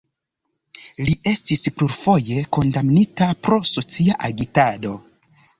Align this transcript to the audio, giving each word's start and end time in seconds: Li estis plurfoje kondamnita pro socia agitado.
Li 1.09 1.13
estis 1.31 1.61
plurfoje 1.75 2.45
kondamnita 2.57 3.29
pro 3.45 3.63
socia 3.75 4.21
agitado. 4.31 4.99